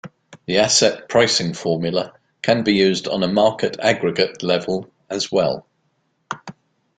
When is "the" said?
0.47-0.57